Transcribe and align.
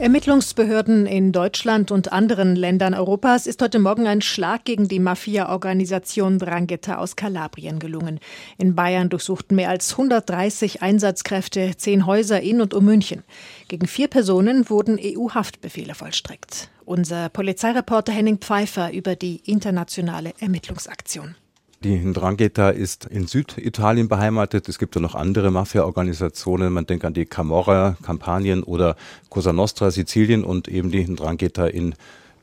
Ermittlungsbehörden 0.00 1.04
in 1.04 1.30
Deutschland 1.30 1.90
und 1.90 2.10
anderen 2.10 2.56
Ländern 2.56 2.94
Europas 2.94 3.46
ist 3.46 3.60
heute 3.60 3.78
Morgen 3.78 4.06
ein 4.06 4.22
Schlag 4.22 4.64
gegen 4.64 4.88
die 4.88 4.98
Mafia-Organisation 4.98 6.38
Drangheta 6.38 6.96
aus 6.96 7.16
Kalabrien 7.16 7.78
gelungen. 7.78 8.18
In 8.56 8.74
Bayern 8.74 9.10
durchsuchten 9.10 9.56
mehr 9.56 9.68
als 9.68 9.92
130 9.92 10.80
Einsatzkräfte 10.80 11.76
zehn 11.76 12.06
Häuser 12.06 12.40
in 12.40 12.62
und 12.62 12.72
um 12.72 12.86
München. 12.86 13.24
Gegen 13.68 13.86
vier 13.86 14.08
Personen 14.08 14.70
wurden 14.70 14.98
EU-Haftbefehle 14.98 15.94
vollstreckt. 15.94 16.70
Unser 16.86 17.28
Polizeireporter 17.28 18.14
Henning 18.14 18.38
Pfeiffer 18.38 18.94
über 18.94 19.16
die 19.16 19.42
internationale 19.44 20.32
Ermittlungsaktion. 20.40 21.34
Die 21.82 21.96
Ndrangheta 21.96 22.68
ist 22.68 23.06
in 23.06 23.26
Süditalien 23.26 24.06
beheimatet. 24.06 24.68
Es 24.68 24.78
gibt 24.78 24.96
ja 24.96 25.00
noch 25.00 25.14
andere 25.14 25.50
Mafia-Organisationen. 25.50 26.74
Man 26.74 26.84
denkt 26.84 27.06
an 27.06 27.14
die 27.14 27.24
Camorra, 27.24 27.96
Kampanien 28.02 28.62
oder 28.62 28.96
Cosa 29.30 29.54
Nostra, 29.54 29.90
Sizilien 29.90 30.44
und 30.44 30.68
eben 30.68 30.90
die 30.90 31.02
Ndrangheta 31.08 31.66
in 31.68 31.94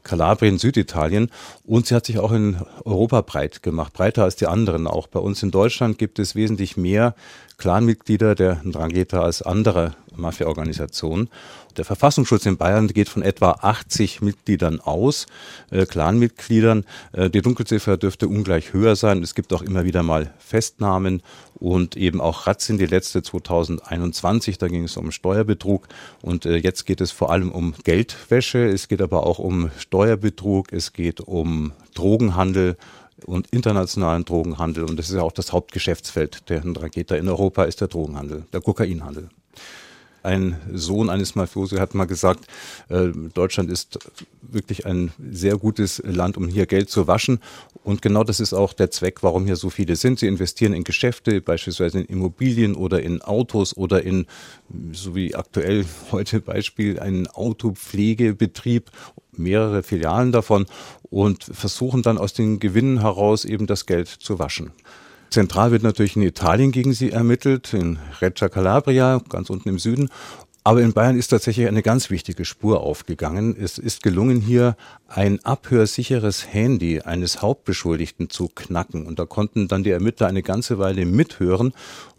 Kalabrien, 0.02 0.58
Süditalien. 0.58 1.30
Und 1.68 1.86
sie 1.86 1.94
hat 1.94 2.08
sich 2.08 2.18
auch 2.18 2.32
in 2.32 2.58
Europa 2.84 3.22
breit 3.22 3.62
gemacht, 3.62 3.94
breiter 3.94 4.23
als 4.23 4.38
die 4.38 4.48
anderen. 4.48 4.88
Auch 4.88 5.05
bei 5.05 5.20
uns 5.20 5.44
in 5.44 5.52
Deutschland 5.52 5.99
gibt 5.99 6.18
es 6.18 6.34
wesentlich 6.34 6.76
mehr 6.76 7.13
Clanmitglieder 7.60 8.34
der 8.34 8.63
Ndrangheta 8.63 9.22
als 9.22 9.44
andere 9.44 9.94
Mafia-Organisationen. 10.17 11.30
Der 11.77 11.85
Verfassungsschutz 11.85 12.45
in 12.45 12.57
Bayern 12.57 12.88
geht 12.88 13.09
von 13.09 13.21
etwa 13.21 13.52
80 13.62 14.21
Mitgliedern 14.21 14.80
aus, 14.80 15.27
äh, 15.71 15.85
Clanmitgliedern. 15.85 16.85
Äh, 17.13 17.30
die 17.30 17.41
Dunkelziffer 17.41 17.98
dürfte 17.98 18.27
ungleich 18.27 18.73
höher 18.73 18.95
sein. 18.95 19.21
Es 19.23 19.35
gibt 19.35 19.54
auch 19.54 19.62
immer 19.62 19.85
wieder 19.85 20.04
mal 20.04 20.34
Festnahmen 20.40 21.21
und 21.60 21.98
eben 21.98 22.21
auch 22.21 22.48
Razzien, 22.48 22.77
die 22.77 22.85
letzte 22.85 23.21
2021, 23.21 24.57
da 24.57 24.68
ging 24.68 24.84
es 24.84 24.98
um 24.98 25.12
Steuerbetrug 25.12 25.88
und 26.21 26.45
äh, 26.45 26.57
jetzt 26.57 26.85
geht 26.85 27.01
es 27.01 27.12
vor 27.12 27.32
allem 27.32 27.51
um 27.51 27.73
Geldwäsche, 27.84 28.65
es 28.65 28.88
geht 28.88 29.01
aber 29.01 29.26
auch 29.26 29.40
um 29.40 29.71
Steuerbetrug, 29.77 30.71
es 30.71 30.93
geht 30.93 31.20
um 31.21 31.73
Drogenhandel 31.95 32.77
und 33.26 33.48
internationalen 33.51 34.26
Drogenhandel 34.26 34.84
und 34.84 34.98
das 34.98 35.10
ist 35.10 35.15
ja 35.15 35.23
auch 35.23 35.32
das 35.32 35.51
Hauptgeschäftsfeld 35.51 36.49
der 36.49 36.63
Ndrangheta 36.63 37.15
in 37.15 37.27
Europa 37.27 37.63
ist 37.63 37.82
der 37.82 37.88
Drogenhandel, 37.88 38.45
der 38.54 38.62
Kokainhandel. 38.62 39.29
Ein 40.27 40.57
Sohn 40.73 41.09
eines 41.09 41.35
Mafiosi 41.35 41.77
hat 41.77 41.95
mal 41.95 42.03
gesagt, 42.03 42.47
äh, 42.89 43.07
Deutschland 43.33 43.71
ist 43.71 43.97
wirklich 44.41 44.85
ein 44.85 45.13
sehr 45.31 45.55
gutes 45.55 46.01
Land, 46.03 46.35
um 46.35 46.49
hier 46.49 46.65
Geld 46.65 46.89
zu 46.89 47.07
waschen. 47.07 47.39
Und 47.85 48.01
genau 48.01 48.25
das 48.25 48.41
ist 48.41 48.51
auch 48.51 48.73
der 48.73 48.91
Zweck, 48.91 49.23
warum 49.23 49.45
hier 49.45 49.55
so 49.55 49.70
viele 49.70 49.95
sind. 49.95 50.20
Sie 50.20 50.27
investieren 50.27 50.73
in 50.73 50.83
Geschäfte, 50.83 51.39
beispielsweise 51.39 51.99
in 51.99 52.05
Immobilien 52.07 52.75
oder 52.75 53.01
in 53.01 53.21
Autos 53.21 53.77
oder 53.77 54.03
in, 54.03 54.25
so 54.91 55.15
wie 55.15 55.33
aktuell 55.33 55.85
heute 56.11 56.41
Beispiel, 56.41 56.99
einen 56.99 57.27
Autopflegebetrieb, 57.27 58.91
mehrere 59.31 59.81
Filialen 59.81 60.33
davon 60.33 60.65
und 61.03 61.45
versuchen 61.45 62.01
dann 62.01 62.17
aus 62.17 62.33
den 62.33 62.59
Gewinnen 62.59 62.99
heraus 62.99 63.45
eben 63.45 63.65
das 63.65 63.85
Geld 63.85 64.09
zu 64.09 64.39
waschen. 64.39 64.73
Zentral 65.29 65.72
wird 65.72 65.83
natürlich 65.83 66.16
in 66.16 66.22
Italien 66.22 66.72
gegen 66.72 66.94
sie 66.94 67.11
ermittelt, 67.11 67.73
in 67.73 68.00
Reggio 68.22 68.50
Calabria, 68.50 69.22
ganz 69.29 69.50
unten 69.50 69.69
im 69.69 69.79
Süden. 69.79 70.09
Aber 70.63 70.81
in 70.81 70.91
Bayern 70.91 71.17
ist 71.17 71.29
tatsächlich 71.29 71.67
eine 71.67 71.81
ganz 71.81 72.09
wichtige 72.09 72.44
Spur 72.44 72.81
aufgegangen. 72.81 73.55
Es 73.57 73.78
ist 73.78 74.03
gelungen, 74.03 74.41
hier 74.41 74.75
ein 75.07 75.39
abhörsicheres 75.45 76.51
Handy 76.51 77.00
eines 77.00 77.41
Hauptbeschuldigten 77.41 78.29
zu 78.29 78.50
knacken. 78.50 79.05
Und 79.05 79.19
da 79.19 79.25
konnten 79.25 79.69
dann 79.69 79.83
die 79.83 79.91
Ermittler 79.91 80.28
eine 80.28 80.44
ganze 80.44 80.78
Weile 80.78 81.05
mithören 81.05 81.73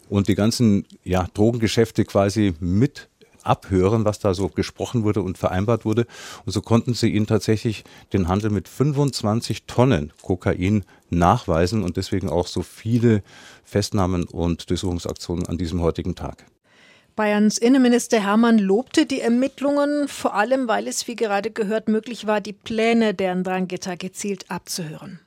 und 0.09 0.27
die 0.27 0.35
ganzen 0.35 0.85
ja, 1.03 1.27
Drogengeschäfte 1.33 2.05
quasi 2.05 2.55
mit 2.59 3.08
abhören, 3.43 4.05
was 4.05 4.19
da 4.19 4.33
so 4.33 4.47
gesprochen 4.49 5.03
wurde 5.03 5.21
und 5.21 5.37
vereinbart 5.37 5.85
wurde. 5.85 6.05
Und 6.45 6.51
so 6.51 6.61
konnten 6.61 6.93
sie 6.93 7.09
ihnen 7.09 7.27
tatsächlich 7.27 7.83
den 8.13 8.27
Handel 8.27 8.49
mit 8.49 8.67
25 8.67 9.63
Tonnen 9.63 10.13
Kokain 10.21 10.83
nachweisen 11.09 11.83
und 11.83 11.97
deswegen 11.97 12.29
auch 12.29 12.47
so 12.47 12.61
viele 12.61 13.23
Festnahmen 13.63 14.23
und 14.25 14.69
Durchsuchungsaktionen 14.69 15.47
an 15.47 15.57
diesem 15.57 15.81
heutigen 15.81 16.15
Tag. 16.15 16.45
Bayerns 17.15 17.57
Innenminister 17.57 18.23
Hermann 18.23 18.59
lobte 18.59 19.05
die 19.05 19.19
Ermittlungen, 19.19 20.07
vor 20.07 20.35
allem 20.35 20.69
weil 20.69 20.87
es, 20.87 21.05
wie 21.07 21.17
gerade 21.17 21.51
gehört, 21.51 21.89
möglich 21.89 22.27
war, 22.27 22.39
die 22.39 22.53
Pläne 22.53 23.13
der 23.13 23.35
Ndrangheta 23.35 23.95
gezielt 23.95 24.49
abzuhören. 24.49 25.19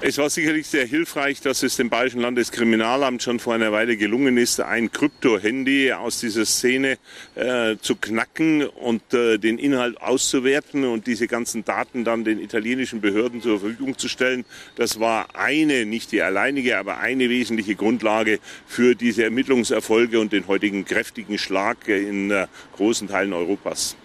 Es 0.00 0.16
war 0.16 0.30
sicherlich 0.30 0.68
sehr 0.68 0.86
hilfreich, 0.86 1.40
dass 1.40 1.64
es 1.64 1.74
dem 1.74 1.90
Bayerischen 1.90 2.20
Landeskriminalamt 2.20 3.20
schon 3.20 3.40
vor 3.40 3.54
einer 3.54 3.72
Weile 3.72 3.96
gelungen 3.96 4.36
ist, 4.36 4.60
ein 4.60 4.92
Krypto-Handy 4.92 5.92
aus 5.92 6.20
dieser 6.20 6.46
Szene 6.46 6.98
äh, 7.34 7.74
zu 7.80 7.96
knacken 7.96 8.64
und 8.64 9.12
äh, 9.12 9.38
den 9.38 9.58
Inhalt 9.58 10.00
auszuwerten 10.00 10.84
und 10.84 11.08
diese 11.08 11.26
ganzen 11.26 11.64
Daten 11.64 12.04
dann 12.04 12.22
den 12.22 12.38
italienischen 12.38 13.00
Behörden 13.00 13.42
zur 13.42 13.58
Verfügung 13.58 13.98
zu 13.98 14.08
stellen. 14.08 14.44
Das 14.76 15.00
war 15.00 15.34
eine, 15.34 15.84
nicht 15.84 16.12
die 16.12 16.22
alleinige, 16.22 16.78
aber 16.78 16.98
eine 16.98 17.28
wesentliche 17.28 17.74
Grundlage 17.74 18.38
für 18.68 18.94
diese 18.94 19.24
Ermittlungserfolge 19.24 20.20
und 20.20 20.32
den 20.32 20.46
heutigen 20.46 20.84
kräftigen 20.84 21.38
Schlag 21.38 21.88
in 21.88 22.30
äh, 22.30 22.46
großen 22.76 23.08
Teilen 23.08 23.32
Europas. 23.32 23.96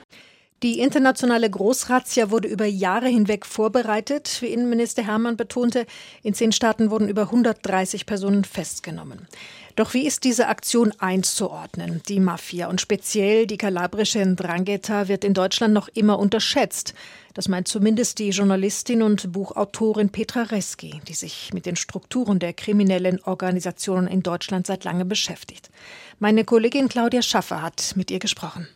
Die 0.62 0.80
internationale 0.80 1.50
Großrazzia 1.50 2.32
wurde 2.32 2.48
über 2.48 2.66
Jahre 2.66 3.08
hinweg 3.08 3.46
vorbereitet, 3.46 4.38
wie 4.42 4.48
Innenminister 4.48 5.06
Hermann 5.06 5.36
betonte. 5.36 5.86
In 6.22 6.34
zehn 6.34 6.54
Staaten 6.54 6.90
wurden 6.90 7.10
über 7.10 7.24
130 7.24 8.06
Personen 8.06 8.46
festgenommen. 8.46 9.28
Doch 9.76 9.94
wie 9.94 10.06
ist 10.06 10.24
diese 10.24 10.48
Aktion 10.48 10.94
einzuordnen? 11.00 12.02
Die 12.08 12.20
Mafia 12.20 12.70
und 12.70 12.80
speziell 12.80 13.48
die 13.48 13.58
kalabrische 13.58 14.24
Ndrangheta 14.24 15.08
wird 15.08 15.24
in 15.24 15.34
Deutschland 15.34 15.74
noch 15.74 15.90
immer 15.90 16.20
unterschätzt. 16.20 16.94
Das 17.34 17.50
meint 17.50 17.68
zumindest 17.68 18.20
die 18.20 18.30
Journalistin 18.30 19.02
und 19.02 19.32
Buchautorin 19.32 20.10
Petra 20.10 20.44
Reski, 20.44 21.02
die 21.08 21.16
sich 21.16 21.52
mit 21.54 21.66
den 21.66 21.76
Strukturen 21.76 22.38
der 22.38 22.54
kriminellen 22.54 23.20
Organisationen 23.24 24.08
in 24.08 24.22
Deutschland 24.22 24.68
seit 24.68 24.84
langem 24.84 25.10
beschäftigt. 25.10 25.72
Meine 26.20 26.46
Kollegin 26.46 26.88
Claudia 26.88 27.24
Schaffer 27.24 27.64
hat 27.64 27.94
mit 27.96 28.12
ihr 28.12 28.20
gesprochen. 28.20 28.68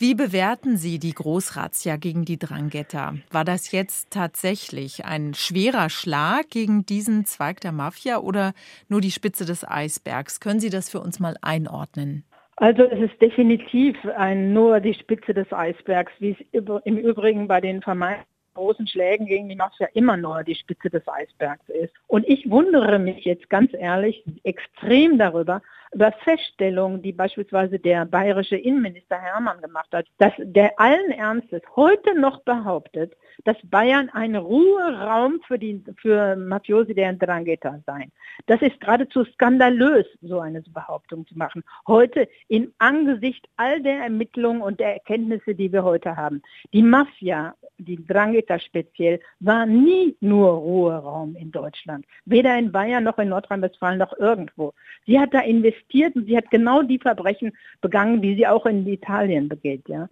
Wie 0.00 0.14
bewerten 0.14 0.76
Sie 0.76 1.00
die 1.00 1.12
Großrazzia 1.12 1.96
gegen 1.96 2.24
die 2.24 2.38
Drangheta? 2.38 3.14
War 3.32 3.44
das 3.44 3.72
jetzt 3.72 4.12
tatsächlich 4.12 5.04
ein 5.04 5.34
schwerer 5.34 5.90
Schlag 5.90 6.50
gegen 6.50 6.86
diesen 6.86 7.24
Zweig 7.24 7.60
der 7.62 7.72
Mafia 7.72 8.18
oder 8.18 8.52
nur 8.88 9.00
die 9.00 9.10
Spitze 9.10 9.44
des 9.44 9.68
Eisbergs? 9.68 10.38
Können 10.38 10.60
Sie 10.60 10.70
das 10.70 10.88
für 10.88 11.00
uns 11.00 11.18
mal 11.18 11.34
einordnen? 11.42 12.22
Also 12.58 12.84
es 12.84 13.10
ist 13.10 13.20
definitiv 13.20 13.96
ein, 14.16 14.52
nur 14.52 14.78
die 14.78 14.94
Spitze 14.94 15.34
des 15.34 15.52
Eisbergs, 15.52 16.12
wie 16.20 16.36
es 16.52 16.62
im 16.84 16.96
Übrigen 16.96 17.48
bei 17.48 17.60
den 17.60 17.82
vermeintlichen 17.82 18.28
großen 18.58 18.86
Schlägen 18.88 19.26
gegen 19.26 19.48
die 19.48 19.56
Mafia 19.56 19.88
immer 19.94 20.16
nur 20.16 20.42
die 20.42 20.56
Spitze 20.56 20.90
des 20.90 21.06
Eisbergs 21.08 21.68
ist. 21.68 21.94
Und 22.08 22.26
ich 22.28 22.50
wundere 22.50 22.98
mich 22.98 23.24
jetzt 23.24 23.48
ganz 23.48 23.72
ehrlich 23.72 24.24
extrem 24.42 25.16
darüber, 25.16 25.62
über 25.92 26.12
Feststellungen, 26.12 27.02
die 27.02 27.12
beispielsweise 27.12 27.78
der 27.78 28.04
bayerische 28.04 28.56
Innenminister 28.56 29.16
Hermann 29.16 29.60
gemacht 29.60 29.88
hat, 29.92 30.06
dass 30.18 30.32
der 30.38 30.78
allen 30.78 31.10
Ernstes 31.12 31.62
heute 31.76 32.18
noch 32.18 32.42
behauptet, 32.42 33.16
dass 33.44 33.56
Bayern 33.64 34.10
ein 34.10 34.36
Ruheraum 34.36 35.40
für, 35.46 35.58
die, 35.58 35.82
für 35.96 36.36
Mafiosi 36.36 36.94
der 36.94 37.12
Drangheta 37.14 37.80
sei. 37.86 38.08
Das 38.46 38.60
ist 38.62 38.80
geradezu 38.80 39.24
skandalös, 39.24 40.06
so 40.22 40.40
eine 40.40 40.62
Behauptung 40.62 41.26
zu 41.26 41.36
machen. 41.36 41.62
Heute 41.86 42.28
im 42.48 42.72
Angesicht 42.78 43.48
all 43.56 43.80
der 43.80 44.00
Ermittlungen 44.02 44.60
und 44.60 44.80
der 44.80 44.94
Erkenntnisse, 44.94 45.54
die 45.54 45.72
wir 45.72 45.84
heute 45.84 46.16
haben. 46.16 46.42
Die 46.72 46.82
Mafia, 46.82 47.54
die 47.78 48.04
Drangheta 48.04 48.58
speziell, 48.58 49.20
war 49.40 49.66
nie 49.66 50.16
nur 50.20 50.50
Ruheraum 50.50 51.36
in 51.36 51.50
Deutschland. 51.50 52.04
Weder 52.24 52.58
in 52.58 52.72
Bayern 52.72 53.04
noch 53.04 53.18
in 53.18 53.28
Nordrhein-Westfalen 53.28 53.98
noch 53.98 54.16
irgendwo. 54.18 54.74
Sie 55.06 55.18
hat 55.18 55.32
da 55.32 55.40
investiert 55.40 55.77
investiert 55.78 56.16
und 56.16 56.26
sie 56.26 56.36
hat 56.36 56.50
genau 56.50 56.82
die 56.82 56.98
Verbrechen 56.98 57.52
begangen, 57.80 58.22
die 58.22 58.34
sie 58.34 58.46
auch 58.46 58.66
in 58.66 58.86
Italien 58.86 59.48
begeht. 59.48 59.88
Ja. 59.88 60.08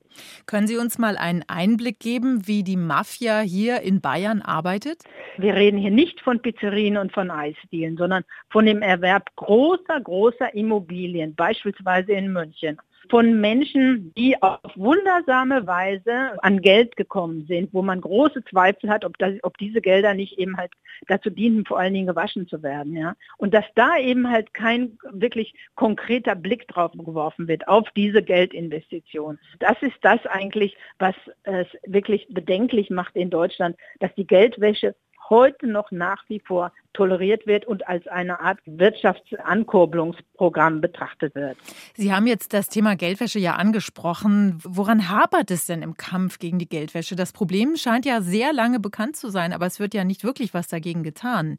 Können 0.46 0.66
Sie 0.66 0.76
uns 0.76 0.98
mal 0.98 1.16
einen 1.16 1.44
Einblick 1.48 2.00
geben, 2.00 2.46
wie 2.46 2.62
die 2.62 2.76
Mafia 2.76 3.40
hier 3.40 3.80
in 3.80 4.00
Bayern 4.00 4.42
arbeitet? 4.42 5.02
Wir 5.38 5.54
reden 5.54 5.78
hier 5.78 5.90
nicht 5.90 6.20
von 6.20 6.40
Pizzerien 6.40 6.96
und 6.96 7.12
von 7.12 7.30
Eisdielen, 7.30 7.96
sondern 7.96 8.24
von 8.50 8.66
dem 8.66 8.82
Erwerb 8.82 9.34
großer, 9.36 10.00
großer 10.02 10.54
Immobilien, 10.54 11.34
beispielsweise 11.34 12.12
in 12.12 12.32
München 12.32 12.78
von 13.10 13.40
Menschen, 13.40 14.12
die 14.16 14.40
auf 14.42 14.60
wundersame 14.74 15.66
Weise 15.66 16.42
an 16.42 16.60
Geld 16.60 16.96
gekommen 16.96 17.46
sind, 17.46 17.72
wo 17.72 17.82
man 17.82 18.00
große 18.00 18.44
Zweifel 18.44 18.90
hat, 18.90 19.04
ob, 19.04 19.18
das, 19.18 19.34
ob 19.42 19.58
diese 19.58 19.80
Gelder 19.80 20.14
nicht 20.14 20.38
eben 20.38 20.56
halt 20.56 20.72
dazu 21.06 21.30
dienen, 21.30 21.64
vor 21.64 21.78
allen 21.78 21.94
Dingen 21.94 22.06
gewaschen 22.06 22.48
zu 22.48 22.62
werden. 22.62 22.96
Ja? 22.96 23.14
Und 23.38 23.54
dass 23.54 23.64
da 23.74 23.96
eben 23.98 24.28
halt 24.30 24.54
kein 24.54 24.98
wirklich 25.10 25.54
konkreter 25.74 26.34
Blick 26.34 26.68
drauf 26.68 26.92
geworfen 26.92 27.48
wird, 27.48 27.68
auf 27.68 27.88
diese 27.96 28.22
Geldinvestition. 28.22 29.38
Das 29.58 29.80
ist 29.82 29.96
das 30.02 30.24
eigentlich, 30.26 30.76
was 30.98 31.14
es 31.44 31.66
wirklich 31.86 32.26
bedenklich 32.30 32.90
macht 32.90 33.16
in 33.16 33.30
Deutschland, 33.30 33.76
dass 34.00 34.14
die 34.14 34.26
Geldwäsche 34.26 34.94
heute 35.30 35.66
noch 35.66 35.90
nach 35.90 36.22
wie 36.28 36.40
vor 36.40 36.72
toleriert 36.92 37.46
wird 37.46 37.66
und 37.66 37.86
als 37.86 38.06
eine 38.08 38.40
Art 38.40 38.58
Wirtschaftsankurbelungsprogramm 38.64 40.80
betrachtet 40.80 41.34
wird. 41.34 41.58
Sie 41.94 42.12
haben 42.12 42.26
jetzt 42.26 42.54
das 42.54 42.68
Thema 42.68 42.96
Geldwäsche 42.96 43.38
ja 43.38 43.56
angesprochen. 43.56 44.58
Woran 44.64 45.10
hapert 45.10 45.50
es 45.50 45.66
denn 45.66 45.82
im 45.82 45.96
Kampf 45.96 46.38
gegen 46.38 46.58
die 46.58 46.68
Geldwäsche? 46.68 47.14
Das 47.14 47.32
Problem 47.32 47.76
scheint 47.76 48.06
ja 48.06 48.22
sehr 48.22 48.52
lange 48.52 48.80
bekannt 48.80 49.16
zu 49.16 49.28
sein, 49.28 49.52
aber 49.52 49.66
es 49.66 49.78
wird 49.78 49.94
ja 49.94 50.04
nicht 50.04 50.24
wirklich 50.24 50.54
was 50.54 50.68
dagegen 50.68 51.02
getan. 51.02 51.58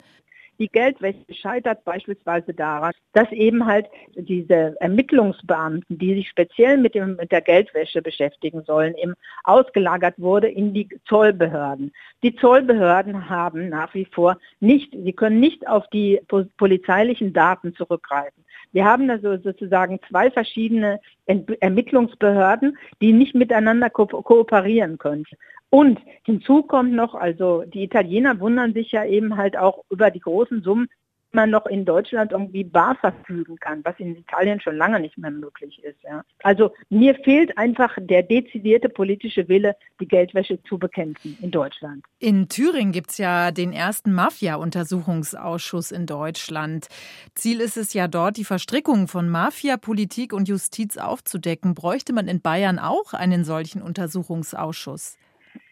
Die 0.60 0.70
Geldwäsche 0.70 1.24
scheitert 1.30 1.84
beispielsweise 1.86 2.54
daran, 2.54 2.92
dass 3.14 3.32
eben 3.32 3.66
halt 3.66 3.88
diese 4.16 4.76
Ermittlungsbeamten, 4.80 5.98
die 5.98 6.16
sich 6.16 6.30
speziell 6.30 6.78
mit, 6.78 6.96
dem, 6.96 7.16
mit 7.16 7.32
der 7.32 7.42
Geldwäsche 7.42 8.02
beschäftigen 8.02 8.64
sollen, 8.64 8.96
eben 8.96 9.14
ausgelagert 9.44 10.16
wurde 10.18 10.48
in 10.48 10.74
die 10.74 10.90
Zollbehörden. 11.08 11.92
Die 12.24 12.36
Zollbehörden 12.36 13.30
haben 13.30 13.70
nach 13.70 13.94
wie 13.94 14.06
vor 14.06 14.38
nicht, 14.60 14.92
sie 14.94 15.14
können 15.14 15.40
nicht 15.40 15.68
auf 15.68 15.88
die 15.90 16.20
polizeilichen 16.58 17.34
Daten 17.34 17.76
zurückgreifen. 17.76 18.44
Wir 18.72 18.86
haben 18.86 19.10
also 19.10 19.38
sozusagen 19.38 20.00
zwei 20.10 20.30
verschiedene 20.30 21.00
Ermittlungsbehörden, 21.26 22.78
die 23.02 23.14
nicht 23.14 23.36
miteinander 23.36 23.90
ko 23.90 24.06
kooperieren 24.06 24.98
können. 24.98 25.26
Und 25.70 26.00
hinzu 26.24 26.64
kommt 26.64 26.94
noch, 26.94 27.14
also 27.14 27.64
die 27.64 27.84
Italiener 27.84 28.40
wundern 28.40 28.74
sich 28.74 28.92
ja 28.92 29.06
eben 29.06 29.36
halt 29.36 29.58
auch 29.58 29.84
über 29.90 30.12
die 30.12 30.22
großen 30.22 30.62
Summen, 30.62 30.88
man 31.32 31.50
noch 31.50 31.66
in 31.66 31.86
Deutschland 31.86 32.32
irgendwie 32.32 32.64
bar 32.64 32.96
verfügen 32.96 33.58
kann, 33.58 33.84
was 33.84 33.96
in 34.00 34.16
Italien 34.16 34.60
schon 34.62 34.78
lange 34.78 35.00
nicht 35.00 35.18
mehr 35.18 35.32
möglich 35.32 35.82
ist. 35.84 36.02
Ja. 36.04 36.24
Also 36.42 36.72
mir 36.90 37.16
fehlt 37.16 37.58
einfach 37.58 37.96
der 38.00 38.24
dezidierte 38.24 38.90
politische 38.90 39.48
Wille, 39.48 39.76
die 40.00 40.08
Geldwäsche 40.08 40.62
zu 40.64 40.78
bekämpfen 40.78 41.38
in 41.42 41.52
Deutschland. 41.52 42.04
In 42.20 42.48
Thüringen 42.50 42.92
gibt 42.92 43.12
es 43.12 43.18
ja 43.18 43.52
den 43.52 43.74
ersten 43.74 44.14
Mafia-Untersuchungsausschuss 44.14 45.92
in 45.92 46.06
Deutschland. 46.06 46.88
Ziel 47.36 47.60
ist 47.60 47.78
es 47.78 47.94
ja 47.94 48.08
dort, 48.08 48.38
die 48.38 48.46
Verstrickungen 48.46 49.08
von 49.08 49.30
Mafia, 49.30 49.78
Politik 49.78 50.34
und 50.34 50.48
Justiz 50.48 50.98
aufzudecken. 50.98 51.76
Bräuchte 51.76 52.14
man 52.14 52.28
in 52.28 52.42
Bayern 52.42 52.80
auch 52.80 53.14
einen 53.14 53.44
solchen 53.44 53.82
Untersuchungsausschuss? 53.82 55.18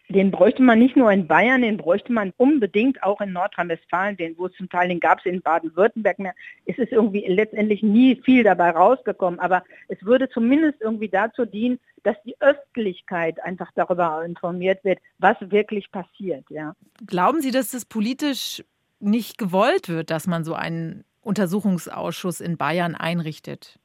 Den 0.08 0.30
bräuchte 0.30 0.62
man 0.62 0.78
nicht 0.78 0.96
nur 0.96 1.10
in 1.10 1.26
Bayern, 1.26 1.62
den 1.62 1.76
bräuchte 1.76 2.12
man 2.12 2.32
unbedingt 2.36 3.02
auch 3.02 3.20
in 3.20 3.32
Nordrhein-Westfalen, 3.32 4.16
den 4.16 4.38
wo 4.38 4.46
es 4.46 4.52
zum 4.54 4.68
Teil 4.68 4.88
den 4.88 5.00
gab 5.00 5.18
es 5.18 5.26
in 5.26 5.42
Baden-Württemberg 5.42 6.18
mehr. 6.20 6.34
Es 6.64 6.78
ist 6.78 6.92
irgendwie 6.92 7.24
letztendlich 7.26 7.82
nie 7.82 8.14
viel 8.24 8.44
dabei 8.44 8.70
rausgekommen, 8.70 9.40
aber 9.40 9.64
es 9.88 10.00
würde 10.04 10.28
zumindest 10.28 10.80
irgendwie 10.80 11.08
dazu 11.08 11.44
dienen, 11.44 11.80
dass 12.04 12.16
die 12.24 12.36
Öffentlichkeit 12.40 13.42
einfach 13.42 13.72
darüber 13.74 14.24
informiert 14.24 14.84
wird, 14.84 15.00
was 15.18 15.36
wirklich 15.40 15.90
passiert. 15.90 16.44
Ja. 16.50 16.74
Glauben 17.04 17.40
Sie, 17.40 17.50
dass 17.50 17.72
das 17.72 17.84
politisch 17.84 18.62
nicht 19.00 19.38
gewollt 19.38 19.88
wird, 19.88 20.10
dass 20.10 20.28
man 20.28 20.44
so 20.44 20.54
einen 20.54 21.04
Untersuchungsausschuss 21.20 22.40
in 22.40 22.56
Bayern 22.56 22.94
einrichtet? 22.94 23.80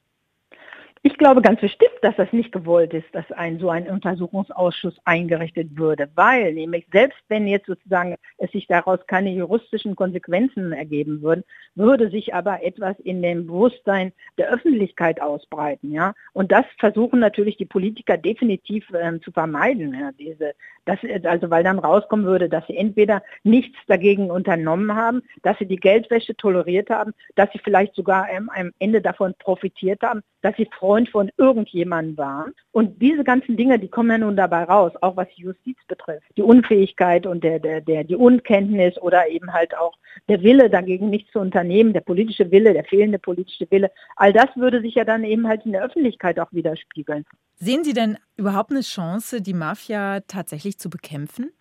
Ich 1.03 1.18
glaube 1.18 1.42
ganz 1.42 1.59
bestimmt, 1.59 1.98
dass 2.03 2.15
das 2.15 2.31
nicht 2.31 2.51
gewollt 2.51 2.94
ist, 2.94 3.07
dass 3.13 3.31
ein 3.31 3.57
so 3.57 3.71
ein 3.71 3.89
Untersuchungsausschuss 3.89 5.00
eingerichtet 5.03 5.75
würde, 5.75 6.07
weil 6.13 6.53
nämlich 6.53 6.86
selbst 6.92 7.18
wenn 7.27 7.48
jetzt 7.48 7.65
sozusagen 7.65 8.18
es 8.38 8.51
sich 8.51 8.68
daraus 8.68 9.00
keine 9.07 9.31
juristischen 9.31 9.95
Konsequenzen 9.95 10.74
ergeben 10.74 11.24
würden, 11.24 11.44
würde 11.74 12.12
sich 12.12 12.36
aber 12.36 12.63
etwas 12.63 13.00
in 13.00 13.24
dem 13.24 13.48
Bewusstsein 13.48 14.13
der 14.38 14.51
Öffentlichkeit 14.51 15.19
ausbreiten, 15.19 15.92
ja. 15.92 16.13
Und 16.33 16.51
das 16.51 16.65
versuchen 16.77 17.19
natürlich 17.19 17.57
die 17.57 17.65
Politiker 17.65 18.15
definitiv 18.15 18.86
ähm, 18.94 19.24
zu 19.24 19.31
vermeiden, 19.31 19.95
ja, 20.00 20.12
diese, 20.12 20.54
das, 20.86 21.00
also 21.24 21.50
weil 21.50 21.63
dann 21.63 21.80
rauskommen 21.80 22.27
würde, 22.27 22.47
dass 22.47 22.68
sie 22.68 22.77
entweder 22.77 23.24
nichts 23.42 23.77
dagegen 23.88 24.30
unternommen 24.30 24.94
haben, 24.95 25.24
dass 25.42 25.57
sie 25.57 25.65
die 25.65 25.77
Geldwäsche 25.77 26.36
toleriert 26.36 26.92
haben, 26.92 27.13
dass 27.33 27.51
sie 27.54 27.59
vielleicht 27.59 27.95
sogar 27.95 28.30
ähm, 28.30 28.51
am 28.54 28.71
Ende 28.77 29.01
davon 29.01 29.33
profitiert 29.39 30.04
haben, 30.04 30.21
dass 30.41 30.55
sie 30.55 30.67
Freund 30.77 31.09
von 31.09 31.31
irgendjemandem 31.38 32.17
waren. 32.17 32.53
Und 32.71 33.01
diese 33.01 33.23
ganzen 33.23 33.57
Dinge, 33.57 33.79
die 33.79 33.88
kommen 33.88 34.11
ja 34.11 34.17
nun 34.17 34.35
dabei 34.35 34.63
raus, 34.63 34.91
auch 35.01 35.15
was 35.15 35.27
die 35.35 35.43
Justiz 35.43 35.77
betrifft. 35.88 36.27
Die 36.38 36.41
Unfähigkeit 36.41 37.25
und 37.25 37.43
der, 37.43 37.59
der, 37.59 37.81
der, 37.81 38.03
die 38.03 38.15
Unkenntnis 38.15 38.97
oder 39.01 39.27
eben 39.29 39.53
halt 39.53 39.75
auch 39.77 39.97
der 40.27 40.41
Wille, 40.41 40.69
dagegen 40.69 41.09
nichts 41.09 41.31
zu 41.31 41.39
unternehmen, 41.39 41.93
der 41.93 42.01
politische 42.01 42.51
Wille, 42.51 42.73
der 42.73 42.83
fehlende 42.83 43.19
politische 43.19 43.69
Wille. 43.69 43.91
All 44.15 44.33
das 44.33 44.47
würde 44.55 44.81
sich 44.81 44.95
ja 44.95 45.05
dann 45.05 45.23
eben 45.23 45.47
halt 45.47 45.65
in 45.65 45.71
der 45.71 45.83
Öffentlichkeit 45.83 46.39
auch 46.39 46.51
widerspiegeln. 46.51 47.25
Sehen 47.55 47.83
Sie 47.83 47.94
denn 47.94 48.17
überhaupt 48.37 48.71
eine 48.71 48.81
Chance, 48.81 49.41
die 49.41 49.53
Mafia 49.53 50.21
tatsächlich 50.21 50.79
zu 50.79 50.89
bekämpfen? 50.89 51.51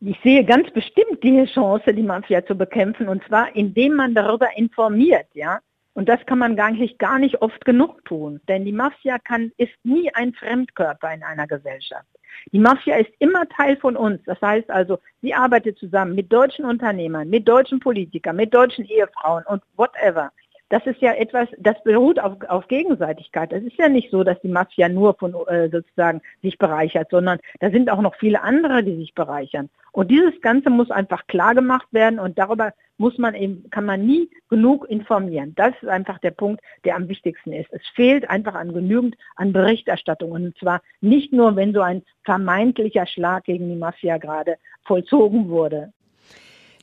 Ich 0.00 0.18
sehe 0.22 0.44
ganz 0.44 0.70
bestimmt 0.72 1.22
die 1.22 1.44
Chance, 1.46 1.94
die 1.94 2.02
Mafia 2.02 2.44
zu 2.44 2.54
bekämpfen, 2.54 3.08
und 3.08 3.24
zwar 3.24 3.54
indem 3.56 3.94
man 3.94 4.14
darüber 4.14 4.48
informiert, 4.56 5.26
ja. 5.32 5.60
Und 5.96 6.10
das 6.10 6.20
kann 6.26 6.38
man 6.38 6.60
eigentlich 6.60 6.98
gar 6.98 7.18
nicht 7.18 7.40
oft 7.40 7.64
genug 7.64 8.04
tun, 8.04 8.38
denn 8.48 8.66
die 8.66 8.72
Mafia 8.72 9.18
kann, 9.18 9.50
ist 9.56 9.72
nie 9.82 10.12
ein 10.14 10.34
Fremdkörper 10.34 11.14
in 11.14 11.22
einer 11.22 11.46
Gesellschaft. 11.46 12.06
Die 12.52 12.58
Mafia 12.58 12.96
ist 12.96 13.10
immer 13.18 13.48
Teil 13.48 13.78
von 13.78 13.96
uns. 13.96 14.20
Das 14.26 14.38
heißt 14.42 14.70
also, 14.70 14.98
sie 15.22 15.32
arbeitet 15.32 15.78
zusammen 15.78 16.14
mit 16.14 16.30
deutschen 16.30 16.66
Unternehmern, 16.66 17.30
mit 17.30 17.48
deutschen 17.48 17.80
Politikern, 17.80 18.36
mit 18.36 18.52
deutschen 18.52 18.84
Ehefrauen 18.84 19.42
und 19.46 19.62
whatever 19.76 20.30
das 20.68 20.84
ist 20.86 21.00
ja 21.00 21.12
etwas, 21.12 21.48
das 21.58 21.80
beruht 21.84 22.18
auf, 22.18 22.34
auf 22.48 22.66
Gegenseitigkeit. 22.68 23.52
Es 23.52 23.62
ist 23.62 23.76
ja 23.78 23.88
nicht 23.88 24.10
so, 24.10 24.24
dass 24.24 24.40
die 24.40 24.48
Mafia 24.48 24.88
nur 24.88 25.14
von 25.14 25.34
äh, 25.46 25.68
sozusagen 25.70 26.20
sich 26.42 26.58
bereichert, 26.58 27.08
sondern 27.10 27.38
da 27.60 27.70
sind 27.70 27.90
auch 27.90 28.00
noch 28.00 28.16
viele 28.16 28.42
andere, 28.42 28.82
die 28.82 28.96
sich 28.96 29.14
bereichern. 29.14 29.70
Und 29.92 30.10
dieses 30.10 30.40
Ganze 30.40 30.68
muss 30.68 30.90
einfach 30.90 31.26
klar 31.26 31.54
gemacht 31.54 31.86
werden 31.92 32.18
und 32.18 32.38
darüber 32.38 32.72
muss 32.98 33.16
man 33.18 33.34
eben, 33.34 33.70
kann 33.70 33.84
man 33.84 34.04
nie 34.04 34.28
genug 34.48 34.88
informieren. 34.88 35.54
Das 35.54 35.74
ist 35.80 35.88
einfach 35.88 36.18
der 36.18 36.32
Punkt, 36.32 36.62
der 36.84 36.96
am 36.96 37.08
wichtigsten 37.08 37.52
ist. 37.52 37.72
Es 37.72 37.86
fehlt 37.94 38.28
einfach 38.28 38.54
an 38.54 38.72
genügend 38.74 39.16
an 39.36 39.52
Berichterstattung 39.52 40.32
und 40.32 40.58
zwar 40.58 40.80
nicht 41.00 41.32
nur, 41.32 41.56
wenn 41.56 41.72
so 41.72 41.80
ein 41.80 42.02
vermeintlicher 42.24 43.06
Schlag 43.06 43.44
gegen 43.44 43.68
die 43.68 43.76
Mafia 43.76 44.18
gerade 44.18 44.56
vollzogen 44.84 45.48
wurde. 45.48 45.92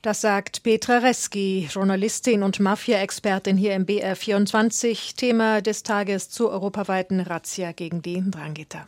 Das 0.04 0.20
sagt 0.20 0.64
Petra 0.64 0.98
Reski, 0.98 1.70
Journalistin 1.72 2.44
und 2.44 2.60
Mafia-Expertin 2.60 3.56
hier 3.56 3.74
im 3.74 3.86
BR24. 3.86 5.16
Thema 5.16 5.62
des 5.62 5.84
Tages 5.84 6.30
zur 6.30 6.50
europaweiten 6.50 7.22
Razzia 7.22 7.72
gegen 7.72 8.02
die 8.02 8.22
Drangheta. 8.30 8.86